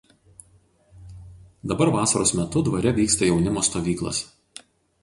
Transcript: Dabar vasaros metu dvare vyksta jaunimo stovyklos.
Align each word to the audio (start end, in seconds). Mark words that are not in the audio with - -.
Dabar 1.73 1.91
vasaros 1.99 2.35
metu 2.41 2.65
dvare 2.71 2.95
vyksta 3.03 3.31
jaunimo 3.31 3.69
stovyklos. 3.71 4.25